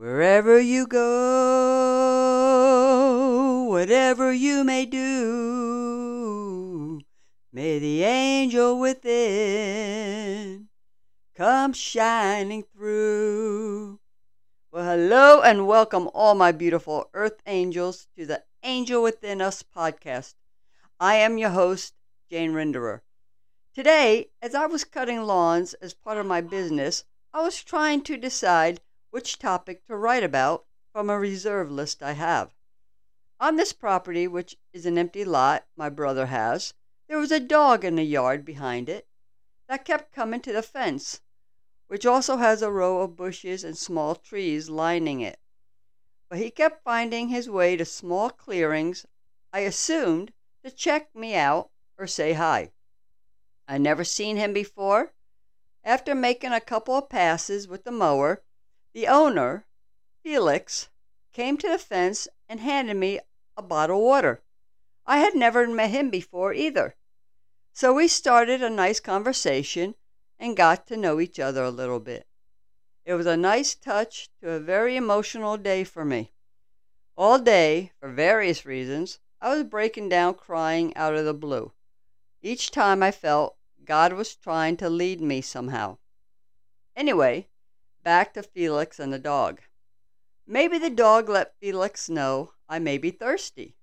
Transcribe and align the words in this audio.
Wherever 0.00 0.58
you 0.58 0.86
go, 0.86 1.04
whatever 3.68 4.32
you 4.32 4.64
may 4.64 4.86
do, 4.86 5.02
may 7.52 7.78
the 7.78 8.02
angel 8.04 8.80
within 8.80 10.70
come 11.34 11.74
shining 11.74 12.62
through. 12.62 14.00
Well, 14.72 14.86
hello 14.86 15.42
and 15.42 15.66
welcome, 15.66 16.08
all 16.14 16.34
my 16.34 16.50
beautiful 16.50 17.10
earth 17.12 17.42
angels, 17.44 18.08
to 18.16 18.24
the 18.24 18.42
Angel 18.62 19.02
Within 19.02 19.42
Us 19.42 19.62
podcast. 19.62 20.32
I 20.98 21.16
am 21.16 21.36
your 21.36 21.50
host, 21.50 21.92
Jane 22.30 22.54
Rinderer. 22.54 23.02
Today, 23.74 24.30
as 24.40 24.54
I 24.54 24.64
was 24.64 24.84
cutting 24.84 25.24
lawns 25.24 25.74
as 25.74 25.92
part 25.92 26.16
of 26.16 26.24
my 26.24 26.40
business, 26.40 27.04
I 27.34 27.42
was 27.42 27.62
trying 27.62 28.00
to 28.04 28.16
decide 28.16 28.80
which 29.10 29.38
topic 29.38 29.86
to 29.86 29.96
write 29.96 30.22
about 30.22 30.66
from 30.92 31.10
a 31.10 31.18
reserve 31.18 31.70
list 31.70 32.02
I 32.02 32.12
have. 32.12 32.54
On 33.40 33.56
this 33.56 33.72
property, 33.72 34.28
which 34.28 34.56
is 34.72 34.86
an 34.86 34.98
empty 34.98 35.24
lot 35.24 35.66
my 35.76 35.88
brother 35.88 36.26
has, 36.26 36.74
there 37.08 37.18
was 37.18 37.32
a 37.32 37.40
dog 37.40 37.84
in 37.84 37.96
the 37.96 38.04
yard 38.04 38.44
behind 38.44 38.88
it 38.88 39.08
that 39.68 39.84
kept 39.84 40.12
coming 40.12 40.40
to 40.40 40.52
the 40.52 40.62
fence, 40.62 41.22
which 41.88 42.06
also 42.06 42.36
has 42.36 42.62
a 42.62 42.70
row 42.70 43.00
of 43.00 43.16
bushes 43.16 43.64
and 43.64 43.76
small 43.76 44.14
trees 44.14 44.68
lining 44.68 45.20
it. 45.20 45.40
But 46.28 46.38
he 46.38 46.50
kept 46.50 46.84
finding 46.84 47.28
his 47.28 47.50
way 47.50 47.76
to 47.76 47.84
small 47.84 48.30
clearings, 48.30 49.06
I 49.52 49.60
assumed, 49.60 50.32
to 50.62 50.70
check 50.70 51.14
me 51.14 51.34
out 51.34 51.70
or 51.98 52.06
say 52.06 52.34
hi. 52.34 52.70
I 53.66 53.78
never 53.78 54.04
seen 54.04 54.36
him 54.36 54.52
before. 54.52 55.12
After 55.82 56.14
making 56.14 56.52
a 56.52 56.60
couple 56.60 56.94
of 56.94 57.08
passes 57.08 57.66
with 57.66 57.84
the 57.84 57.90
mower, 57.90 58.42
the 58.92 59.06
owner, 59.06 59.66
Felix, 60.22 60.88
came 61.32 61.56
to 61.58 61.68
the 61.68 61.78
fence 61.78 62.28
and 62.48 62.60
handed 62.60 62.96
me 62.96 63.20
a 63.56 63.62
bottle 63.62 63.98
of 63.98 64.02
water. 64.02 64.42
I 65.06 65.18
had 65.18 65.34
never 65.34 65.66
met 65.68 65.90
him 65.90 66.10
before 66.10 66.52
either. 66.52 66.96
So 67.72 67.92
we 67.92 68.08
started 68.08 68.62
a 68.62 68.70
nice 68.70 69.00
conversation 69.00 69.94
and 70.38 70.56
got 70.56 70.86
to 70.88 70.96
know 70.96 71.20
each 71.20 71.38
other 71.38 71.62
a 71.62 71.70
little 71.70 72.00
bit. 72.00 72.26
It 73.04 73.14
was 73.14 73.26
a 73.26 73.36
nice 73.36 73.74
touch 73.74 74.28
to 74.40 74.50
a 74.50 74.60
very 74.60 74.96
emotional 74.96 75.56
day 75.56 75.84
for 75.84 76.04
me. 76.04 76.32
All 77.16 77.38
day, 77.38 77.92
for 78.00 78.08
various 78.08 78.64
reasons, 78.64 79.18
I 79.40 79.54
was 79.54 79.64
breaking 79.64 80.08
down 80.08 80.34
crying 80.34 80.96
out 80.96 81.14
of 81.14 81.24
the 81.24 81.34
blue. 81.34 81.72
Each 82.42 82.70
time 82.70 83.02
I 83.02 83.10
felt 83.10 83.56
God 83.84 84.12
was 84.12 84.34
trying 84.34 84.76
to 84.78 84.88
lead 84.88 85.20
me 85.20 85.40
somehow. 85.40 85.98
Anyway, 86.96 87.48
back 88.02 88.34
to 88.34 88.42
Felix 88.42 88.98
and 88.98 89.12
the 89.12 89.18
dog. 89.18 89.60
Maybe 90.46 90.78
the 90.78 90.90
dog 90.90 91.28
let 91.28 91.58
Felix 91.60 92.08
know 92.08 92.52
I 92.68 92.78
may 92.78 92.98
be 92.98 93.10
thirsty, 93.10 93.76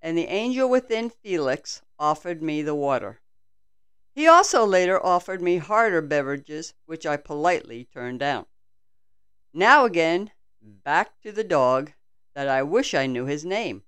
and 0.00 0.16
the 0.16 0.26
angel 0.26 0.68
within 0.68 1.10
Felix 1.10 1.82
offered 1.98 2.42
me 2.42 2.62
the 2.62 2.74
water. 2.74 3.20
He 4.14 4.26
also 4.26 4.64
later 4.64 5.04
offered 5.04 5.40
me 5.40 5.58
harder 5.58 6.02
beverages, 6.02 6.74
which 6.86 7.06
I 7.06 7.16
politely 7.16 7.84
turned 7.92 8.18
down. 8.18 8.46
Now 9.52 9.84
again, 9.84 10.32
back 10.60 11.20
to 11.22 11.30
the 11.30 11.44
dog 11.44 11.92
that 12.34 12.48
I 12.48 12.62
wish 12.62 12.94
I 12.94 13.06
knew 13.06 13.26
his 13.26 13.44
name. 13.44 13.84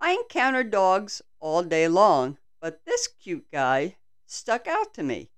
I 0.00 0.12
encounter 0.12 0.64
dogs 0.64 1.22
all 1.40 1.62
day 1.62 1.88
long, 1.88 2.38
but 2.60 2.84
this 2.84 3.08
cute 3.08 3.50
guy 3.50 3.96
stuck 4.26 4.66
out 4.66 4.94
to 4.94 5.02
me. 5.02 5.30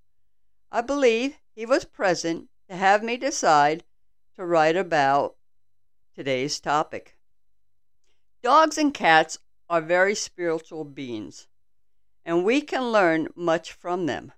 I 0.71 0.81
believe 0.81 1.39
he 1.55 1.67
was 1.67 1.85
present 1.85 2.49
to 2.69 2.77
have 2.77 3.03
me 3.03 3.17
decide 3.17 3.85
to 4.37 4.45
write 4.45 4.77
about 4.77 5.37
today's 6.15 6.61
topic. 6.61 7.17
Dogs 8.43 8.79
and 8.79 8.93
cats 8.95 9.39
are 9.69 9.81
very 9.81 10.15
spiritual 10.15 10.85
beings, 10.85 11.49
and 12.25 12.45
we 12.45 12.61
can 12.61 12.93
learn 12.93 13.29
much 13.35 13.73
from 13.73 14.07
them, 14.07 14.33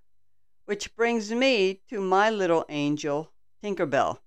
which 0.65 0.95
brings 0.95 1.31
me 1.31 1.81
to 1.89 2.01
my 2.01 2.31
little 2.31 2.65
angel, 2.69 3.33
Tinkerbell. 3.63 4.21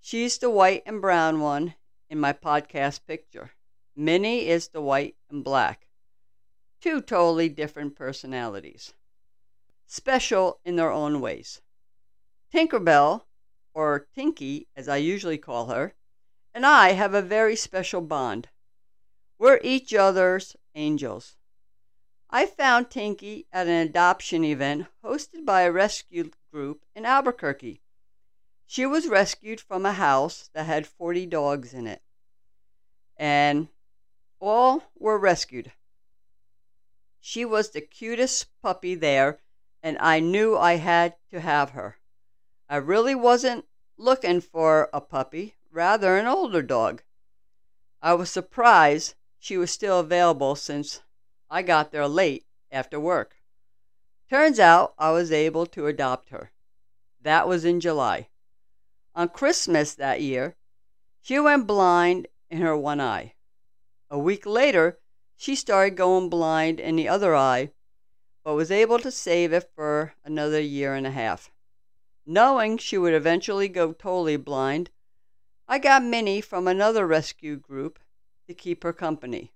She's 0.00 0.38
the 0.38 0.50
white 0.50 0.82
and 0.86 1.00
brown 1.00 1.40
one 1.40 1.74
in 2.08 2.20
my 2.20 2.32
podcast 2.32 3.06
picture. 3.06 3.50
Minnie 3.94 4.46
is 4.46 4.68
the 4.68 4.80
white 4.80 5.16
and 5.30 5.42
black 5.42 5.86
two 6.80 7.00
totally 7.00 7.48
different 7.48 7.96
personalities, 7.96 8.92
special 9.86 10.60
in 10.64 10.76
their 10.76 10.92
own 10.92 11.20
ways. 11.20 11.60
Tinkerbell, 12.52 13.26
or 13.74 14.06
Tinkie 14.14 14.68
as 14.76 14.88
I 14.88 14.96
usually 14.96 15.38
call 15.38 15.66
her, 15.66 15.94
and 16.54 16.64
I 16.64 16.92
have 16.92 17.12
a 17.12 17.20
very 17.20 17.56
special 17.56 18.00
bond. 18.00 18.48
We're 19.38 19.60
each 19.62 19.92
other's 19.92 20.56
angels. 20.74 21.36
I 22.30 22.46
found 22.46 22.90
Tinkie 22.90 23.46
at 23.52 23.66
an 23.66 23.86
adoption 23.86 24.44
event 24.44 24.86
hosted 25.04 25.44
by 25.44 25.62
a 25.62 25.72
rescue 25.72 26.30
group 26.50 26.84
in 26.94 27.04
Albuquerque. 27.04 27.82
She 28.66 28.86
was 28.86 29.06
rescued 29.06 29.60
from 29.60 29.86
a 29.86 29.92
house 29.92 30.50
that 30.54 30.66
had 30.66 30.86
40 30.86 31.26
dogs 31.26 31.72
in 31.72 31.86
it, 31.86 32.02
and 33.16 33.68
all 34.40 34.82
were 34.98 35.18
rescued. 35.18 35.72
She 37.20 37.44
was 37.44 37.70
the 37.70 37.80
cutest 37.80 38.48
puppy 38.62 38.94
there, 38.94 39.40
and 39.82 39.98
I 39.98 40.20
knew 40.20 40.56
I 40.56 40.76
had 40.76 41.16
to 41.30 41.40
have 41.40 41.70
her. 41.70 41.98
I 42.68 42.76
really 42.76 43.14
wasn't 43.14 43.64
looking 43.96 44.40
for 44.40 44.90
a 44.92 45.00
puppy, 45.00 45.54
rather 45.70 46.16
an 46.16 46.26
older 46.26 46.62
dog. 46.62 47.02
I 48.02 48.14
was 48.14 48.30
surprised 48.30 49.14
she 49.38 49.56
was 49.56 49.70
still 49.70 50.00
available 50.00 50.56
since 50.56 51.02
I 51.48 51.62
got 51.62 51.92
there 51.92 52.08
late 52.08 52.44
after 52.72 52.98
work. 52.98 53.36
Turns 54.28 54.58
out 54.58 54.94
I 54.98 55.12
was 55.12 55.30
able 55.30 55.66
to 55.66 55.86
adopt 55.86 56.30
her. 56.30 56.50
That 57.20 57.46
was 57.46 57.64
in 57.64 57.78
July. 57.78 58.28
On 59.14 59.28
Christmas 59.28 59.94
that 59.94 60.20
year, 60.20 60.56
she 61.22 61.38
went 61.38 61.68
blind 61.68 62.26
in 62.50 62.60
her 62.62 62.76
one 62.76 63.00
eye. 63.00 63.34
A 64.10 64.18
week 64.18 64.44
later, 64.44 64.98
she 65.36 65.54
started 65.54 65.96
going 65.96 66.28
blind 66.28 66.80
in 66.80 66.96
the 66.96 67.08
other 67.08 67.36
eye, 67.36 67.70
but 68.42 68.54
was 68.54 68.70
able 68.70 68.98
to 68.98 69.10
save 69.10 69.52
it 69.52 69.70
for 69.74 70.14
another 70.24 70.60
year 70.60 70.94
and 70.94 71.06
a 71.06 71.10
half. 71.12 71.50
Knowing 72.28 72.76
she 72.76 72.98
would 72.98 73.14
eventually 73.14 73.68
go 73.68 73.92
totally 73.92 74.36
blind, 74.36 74.90
I 75.68 75.78
got 75.78 76.02
Minnie 76.02 76.40
from 76.40 76.66
another 76.66 77.06
rescue 77.06 77.56
group 77.56 78.00
to 78.48 78.54
keep 78.54 78.82
her 78.82 78.92
company. 78.92 79.52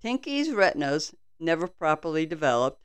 Tinkie's 0.00 0.52
retinas 0.52 1.16
never 1.40 1.66
properly 1.66 2.26
developed, 2.26 2.80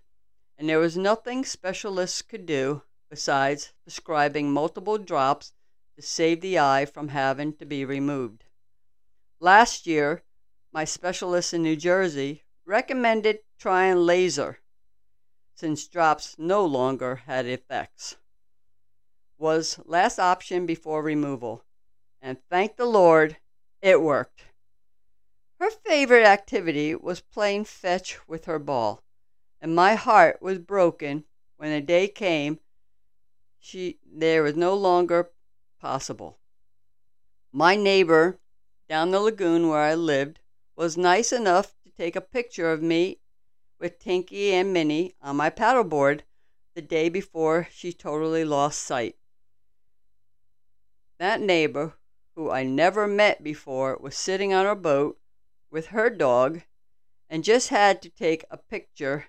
and 0.57 0.67
there 0.67 0.79
was 0.79 0.97
nothing 0.97 1.45
specialists 1.45 2.23
could 2.23 2.47
do 2.47 2.81
besides 3.11 3.73
prescribing 3.83 4.51
multiple 4.51 4.97
drops 4.97 5.53
to 5.95 6.01
save 6.01 6.41
the 6.41 6.57
eye 6.57 6.85
from 6.85 7.09
having 7.09 7.53
to 7.53 7.65
be 7.65 7.85
removed. 7.85 8.45
Last 9.39 9.85
year, 9.85 10.23
my 10.71 10.83
specialist 10.83 11.53
in 11.53 11.61
New 11.61 11.75
Jersey 11.75 12.41
recommended 12.65 13.39
trying 13.59 13.97
laser 13.97 14.59
since 15.53 15.87
drops 15.87 16.35
no 16.39 16.65
longer 16.65 17.17
had 17.27 17.45
effects. 17.45 18.15
Was 19.37 19.79
last 19.85 20.19
option 20.19 20.65
before 20.65 21.03
removal, 21.03 21.65
and 22.21 22.37
thank 22.49 22.77
the 22.77 22.85
Lord 22.85 23.37
it 23.81 24.01
worked. 24.01 24.43
Her 25.59 25.69
favorite 25.69 26.25
activity 26.25 26.95
was 26.95 27.21
playing 27.21 27.65
fetch 27.65 28.19
with 28.27 28.45
her 28.45 28.59
ball, 28.59 29.03
and 29.59 29.75
my 29.75 29.95
heart 29.95 30.41
was 30.41 30.59
broken 30.59 31.25
when 31.57 31.71
the 31.71 31.81
day 31.81 32.07
came 32.07 32.59
she 33.59 33.97
there 34.05 34.43
was 34.43 34.55
no 34.55 34.75
longer 34.75 35.31
possible. 35.79 36.37
My 37.53 37.75
neighbor 37.75 38.39
down 38.89 39.11
the 39.11 39.21
lagoon 39.21 39.69
where 39.69 39.79
I 39.79 39.95
lived 39.95 40.39
was 40.75 40.97
nice 40.97 41.31
enough 41.31 41.73
to 41.83 41.89
take 41.91 42.15
a 42.15 42.21
picture 42.21 42.71
of 42.71 42.81
me 42.81 43.19
with 43.79 43.99
Tinkie 43.99 44.51
and 44.51 44.73
Minnie 44.73 45.15
on 45.21 45.37
my 45.37 45.49
paddleboard 45.49 46.23
the 46.75 46.81
day 46.81 47.07
before 47.07 47.67
she 47.71 47.93
totally 47.93 48.43
lost 48.43 48.81
sight. 48.81 49.15
That 51.23 51.39
neighbor, 51.39 51.93
who 52.35 52.51
I 52.51 52.63
never 52.63 53.07
met 53.07 53.41
before, 53.41 53.97
was 53.97 54.17
sitting 54.17 54.53
on 54.53 54.65
her 54.65 54.75
boat 54.75 55.17
with 55.71 55.87
her 55.87 56.09
dog 56.09 56.63
and 57.29 57.45
just 57.45 57.69
had 57.69 58.01
to 58.01 58.09
take 58.09 58.43
a 58.51 58.57
picture 58.57 59.27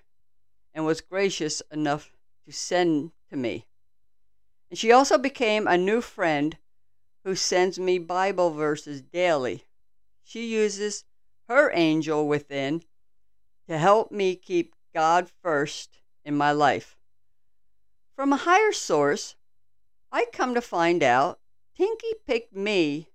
and 0.73 0.85
was 0.85 0.99
gracious 0.99 1.61
enough 1.71 2.11
to 2.45 2.51
send 2.51 3.13
to 3.29 3.37
me. 3.37 3.65
And 4.69 4.77
she 4.77 4.91
also 4.91 5.17
became 5.17 5.67
a 5.67 5.77
new 5.77 6.01
friend 6.01 6.57
who 7.23 7.33
sends 7.33 7.79
me 7.79 7.97
Bible 7.97 8.51
verses 8.51 9.01
daily. 9.01 9.63
She 10.21 10.47
uses 10.47 11.05
her 11.47 11.71
angel 11.73 12.27
within 12.27 12.83
to 13.69 13.77
help 13.77 14.11
me 14.11 14.35
keep 14.35 14.75
God 14.93 15.31
first 15.41 16.01
in 16.25 16.35
my 16.35 16.51
life. 16.51 16.97
From 18.17 18.33
a 18.33 18.43
higher 18.43 18.73
source, 18.73 19.37
I 20.11 20.25
come 20.33 20.55
to 20.55 20.61
find 20.61 21.01
out 21.01 21.39
Tinkie 21.75 22.15
picked 22.25 22.53
me 22.53 23.09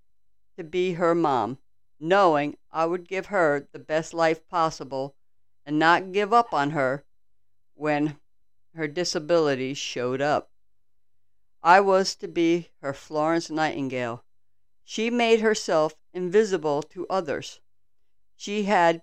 to 0.55 0.63
be 0.63 0.93
her 0.93 1.15
mom, 1.15 1.57
knowing 1.99 2.57
I 2.69 2.85
would 2.85 3.07
give 3.07 3.27
her 3.27 3.67
the 3.71 3.79
best 3.79 4.13
life 4.13 4.47
possible 4.47 5.15
and 5.65 5.79
not 5.79 6.11
give 6.11 6.31
up 6.31 6.53
on 6.53 6.71
her 6.71 7.03
when 7.73 8.19
her 8.75 8.87
disabilities 8.87 9.79
showed 9.79 10.21
up. 10.21 10.51
I 11.63 11.79
was 11.79 12.15
to 12.17 12.27
be 12.27 12.69
her 12.81 12.93
Florence 12.93 13.49
Nightingale. 13.49 14.23
She 14.83 15.09
made 15.09 15.41
herself 15.41 15.95
invisible 16.13 16.83
to 16.83 17.07
others. 17.07 17.61
She 18.35 18.63
had 18.63 19.01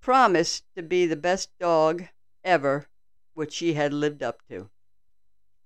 promised 0.00 0.64
to 0.74 0.82
be 0.82 1.04
the 1.06 1.16
best 1.16 1.50
dog 1.58 2.04
ever, 2.42 2.88
which 3.34 3.52
she 3.52 3.74
had 3.74 3.92
lived 3.92 4.22
up 4.22 4.46
to. 4.48 4.70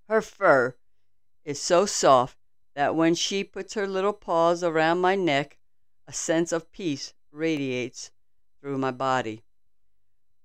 Her 0.09 0.23
fur 0.23 0.77
is 1.45 1.61
so 1.61 1.87
soft 1.87 2.38
that 2.79 2.95
when 2.95 3.13
she 3.13 3.43
puts 3.43 3.75
her 3.75 3.89
little 3.89 4.13
paws 4.13 4.63
around 4.63 5.01
my 5.01 5.17
neck, 5.17 5.59
a 6.07 6.13
sense 6.13 6.53
of 6.53 6.71
peace 6.71 7.13
radiates 7.33 8.13
through 8.61 8.79
my 8.79 8.93
body. 8.93 9.43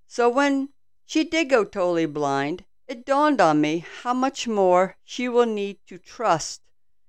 So 0.08 0.30
when 0.30 0.70
she 1.06 1.26
did 1.26 1.52
go 1.52 1.64
totally 1.64 2.08
blind, 2.08 2.66
it 2.88 3.06
dawned 3.06 3.40
on 3.40 3.62
me 3.62 3.86
how 4.02 4.16
much 4.16 4.48
more 4.48 4.98
she 5.04 5.30
will 5.30 5.46
need 5.46 5.78
to 5.86 6.00
trust 6.00 6.64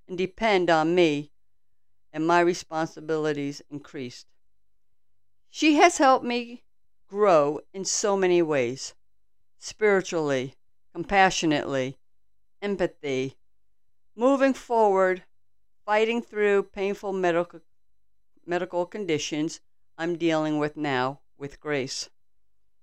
and 0.06 0.18
depend 0.18 0.68
on 0.68 0.94
me, 0.94 1.30
and 2.12 2.26
my 2.26 2.40
responsibilities 2.40 3.62
increased. 3.70 4.26
She 5.48 5.76
has 5.76 5.96
helped 5.96 6.26
me 6.26 6.64
grow 7.08 7.60
in 7.72 7.86
so 7.86 8.14
many 8.14 8.42
ways 8.42 8.94
spiritually, 9.58 10.54
compassionately, 10.92 11.96
empathy, 12.60 13.38
moving 14.16 14.54
forward, 14.54 15.24
fighting 15.84 16.22
through 16.22 16.62
painful 16.62 17.12
medical, 17.12 17.60
medical 18.46 18.86
conditions 18.86 19.60
I'm 19.98 20.16
dealing 20.16 20.58
with 20.58 20.76
now 20.76 21.20
with 21.36 21.60
grace. 21.60 22.10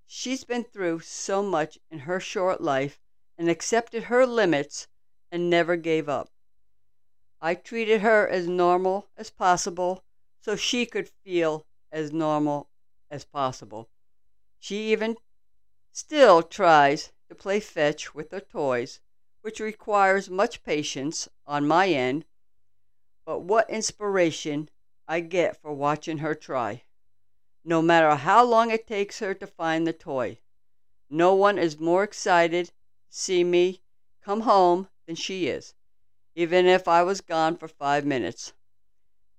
She's 0.05 0.43
been 0.43 0.63
through 0.63 0.99
so 0.99 1.41
much 1.41 1.79
in 1.89 1.99
her 1.99 2.19
short 2.19 2.61
life 2.61 2.99
and 3.37 3.49
accepted 3.49 4.03
her 4.03 4.25
limits 4.25 4.87
and 5.31 5.49
never 5.49 5.77
gave 5.77 6.09
up. 6.09 6.29
I 7.41 7.55
treated 7.55 8.01
her 8.01 8.27
as 8.27 8.47
normal 8.47 9.07
as 9.17 9.29
possible 9.29 10.03
so 10.41 10.55
she 10.55 10.85
could 10.85 11.09
feel 11.23 11.65
as 11.91 12.11
normal 12.11 12.69
as 13.09 13.25
possible. 13.25 13.89
She 14.59 14.91
even 14.91 15.17
still 15.91 16.43
tries 16.43 17.11
to 17.29 17.35
play 17.35 17.59
fetch 17.59 18.13
with 18.13 18.31
her 18.31 18.41
toys 18.41 18.99
which 19.41 19.59
requires 19.59 20.29
much 20.29 20.63
patience 20.63 21.27
on 21.47 21.67
my 21.67 21.87
end, 21.87 22.25
but 23.25 23.39
what 23.39 23.69
inspiration 23.69 24.69
I 25.07 25.19
get 25.19 25.61
for 25.61 25.73
watching 25.73 26.19
her 26.19 26.35
try. 26.35 26.83
No 27.63 27.81
matter 27.81 28.15
how 28.15 28.43
long 28.45 28.71
it 28.71 28.87
takes 28.87 29.19
her 29.19 29.33
to 29.33 29.47
find 29.47 29.85
the 29.85 29.93
toy, 29.93 30.39
no 31.09 31.33
one 31.33 31.57
is 31.57 31.79
more 31.79 32.03
excited 32.03 32.67
to 32.67 32.73
see 33.09 33.43
me 33.43 33.81
come 34.23 34.41
home 34.41 34.89
than 35.05 35.15
she 35.15 35.47
is, 35.47 35.73
even 36.35 36.65
if 36.65 36.87
I 36.87 37.03
was 37.03 37.21
gone 37.21 37.57
for 37.57 37.67
five 37.67 38.05
minutes. 38.05 38.53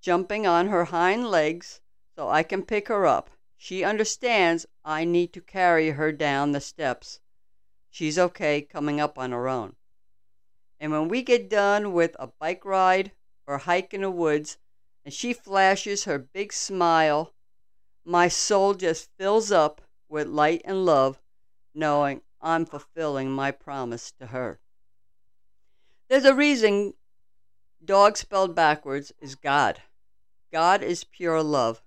Jumping 0.01 0.45
on 0.45 0.67
her 0.67 0.85
hind 0.85 1.31
legs 1.31 1.81
so 2.15 2.29
I 2.29 2.43
can 2.43 2.63
pick 2.63 2.89
her 2.89 3.07
up, 3.07 3.29
she 3.55 3.83
understands 3.83 4.65
I 4.83 5.05
need 5.05 5.31
to 5.33 5.41
carry 5.41 5.91
her 5.91 6.11
down 6.11 6.51
the 6.51 6.61
steps. 6.61 7.21
She's 7.89 8.19
okay 8.19 8.61
coming 8.61 8.99
up 8.99 9.17
on 9.17 9.31
her 9.31 9.47
own. 9.47 9.75
And 10.83 10.91
when 10.91 11.07
we 11.07 11.21
get 11.21 11.49
done 11.49 11.93
with 11.93 12.13
a 12.19 12.27
bike 12.27 12.65
ride 12.65 13.13
or 13.47 13.59
hike 13.59 13.93
in 13.93 14.01
the 14.01 14.11
woods 14.11 14.57
and 15.05 15.13
she 15.13 15.31
flashes 15.31 16.03
her 16.03 16.19
big 16.19 16.51
smile, 16.51 17.33
my 18.03 18.27
soul 18.27 18.73
just 18.73 19.09
fills 19.17 19.49
up 19.49 19.79
with 20.09 20.27
light 20.27 20.61
and 20.65 20.85
love, 20.85 21.21
knowing 21.73 22.21
I'm 22.41 22.65
fulfilling 22.65 23.31
my 23.31 23.49
promise 23.49 24.11
to 24.19 24.27
her. 24.27 24.59
There's 26.09 26.25
a 26.25 26.35
reason 26.35 26.95
dog 27.81 28.17
spelled 28.17 28.53
backwards 28.53 29.13
is 29.21 29.35
God. 29.35 29.81
God 30.51 30.83
is 30.83 31.05
pure 31.05 31.41
love. 31.41 31.81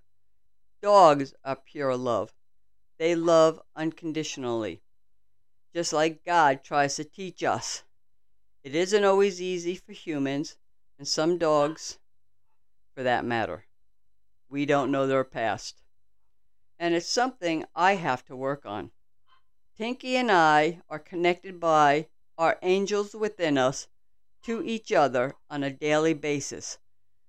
Dogs 0.81 1.35
are 1.45 1.55
pure 1.55 1.95
love. 1.95 2.33
They 2.97 3.13
love 3.13 3.61
unconditionally, 3.75 4.81
just 5.71 5.93
like 5.93 6.25
God 6.25 6.63
tries 6.63 6.95
to 6.95 7.03
teach 7.03 7.43
us. 7.43 7.83
It 8.63 8.75
isn't 8.75 9.03
always 9.03 9.41
easy 9.41 9.75
for 9.75 9.93
humans, 9.93 10.57
and 10.97 11.07
some 11.07 11.37
dogs, 11.37 11.99
for 12.95 13.03
that 13.03 13.23
matter. 13.23 13.65
We 14.49 14.65
don't 14.65 14.91
know 14.91 15.07
their 15.07 15.23
past. 15.23 15.81
And 16.79 16.93
it's 16.93 17.07
something 17.07 17.65
I 17.75 17.95
have 17.95 18.25
to 18.25 18.35
work 18.35 18.65
on. 18.65 18.91
Tinkie 19.77 20.15
and 20.15 20.31
I 20.31 20.81
are 20.89 20.99
connected 20.99 21.59
by 21.59 22.07
our 22.37 22.57
angels 22.61 23.13
within 23.13 23.57
us 23.57 23.87
to 24.43 24.63
each 24.63 24.91
other 24.91 25.35
on 25.49 25.63
a 25.63 25.71
daily 25.71 26.13
basis, 26.13 26.77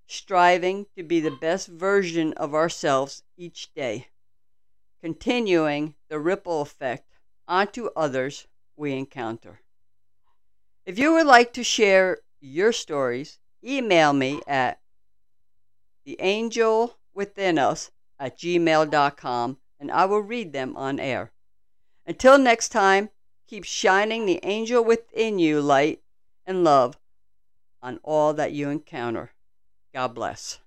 striving 0.06 0.86
to 0.96 1.02
be 1.02 1.20
the 1.20 1.30
best 1.30 1.68
version 1.68 2.32
of 2.34 2.54
ourselves 2.54 3.22
each 3.36 3.72
day, 3.74 4.08
continuing 5.02 5.94
the 6.08 6.18
ripple 6.18 6.62
effect 6.62 7.18
onto 7.46 7.86
others 7.96 8.46
we 8.76 8.92
encounter. 8.92 9.60
If 10.88 10.98
you 10.98 11.12
would 11.12 11.26
like 11.26 11.52
to 11.52 11.62
share 11.62 12.16
your 12.40 12.72
stories, 12.72 13.38
email 13.62 14.14
me 14.14 14.40
at 14.46 14.80
theangelwithinus 16.06 17.90
at 18.18 18.38
gmail.com 18.38 19.58
and 19.78 19.90
I 19.92 20.06
will 20.06 20.22
read 20.22 20.54
them 20.54 20.78
on 20.78 20.98
air. 20.98 21.30
Until 22.06 22.38
next 22.38 22.70
time, 22.70 23.10
keep 23.46 23.64
shining 23.64 24.24
the 24.24 24.40
angel 24.42 24.82
within 24.82 25.38
you 25.38 25.60
light 25.60 26.00
and 26.46 26.64
love 26.64 26.98
on 27.82 28.00
all 28.02 28.32
that 28.32 28.52
you 28.52 28.70
encounter. 28.70 29.32
God 29.92 30.14
bless. 30.14 30.58